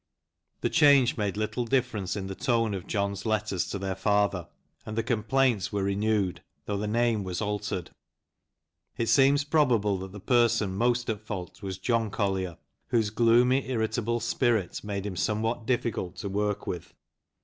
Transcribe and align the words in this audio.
The 0.61 0.69
change 0.71 1.15
made 1.15 1.37
little 1.37 1.63
ii8 1.65 1.67
BYGONE 1.67 1.71
LANCASHIRE. 1.73 1.79
difference 1.79 2.15
in 2.15 2.25
the 2.25 2.33
tone 2.33 2.73
of 2.73 2.87
John's 2.87 3.23
letters 3.23 3.67
to 3.69 3.77
their 3.77 3.93
father, 3.95 4.47
and 4.83 4.97
the 4.97 5.03
complaints 5.03 5.71
were 5.71 5.83
renewed, 5.83 6.41
though 6.65 6.77
the 6.77 6.87
name 6.87 7.23
was 7.23 7.39
altered. 7.39 7.91
It 8.97 9.09
seems 9.09 9.43
probable 9.43 9.99
that 9.99 10.11
the 10.11 10.19
person 10.19 10.73
most 10.75 11.07
at 11.11 11.21
fault 11.21 11.61
was 11.61 11.77
John 11.77 12.09
Collier, 12.09 12.57
whose 12.87 13.11
gloomy, 13.11 13.69
irritable 13.69 14.19
spirit 14.19 14.83
made 14.83 15.05
him 15.05 15.15
somewhat 15.15 15.67
difficult 15.67 16.15
to 16.15 16.29
work 16.29 16.65
with. 16.65 16.95